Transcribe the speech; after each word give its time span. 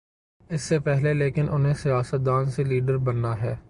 اس 0.49 0.61
سے 0.61 0.79
پہلے 0.79 1.13
لیکن 1.13 1.45
انہیں 1.51 1.73
سیاست 1.73 2.25
دان 2.25 2.45
سے 2.45 2.63
لیڈر 2.63 2.97
بننا 2.97 3.41
ہے۔ 3.41 3.55